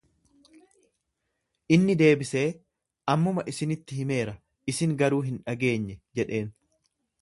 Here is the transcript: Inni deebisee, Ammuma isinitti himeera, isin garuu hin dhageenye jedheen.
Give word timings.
Inni 1.77 1.97
deebisee, 1.99 2.47
Ammuma 3.15 3.47
isinitti 3.55 4.01
himeera, 4.01 4.37
isin 4.75 5.01
garuu 5.05 5.25
hin 5.31 5.41
dhageenye 5.47 6.01
jedheen. 6.21 6.55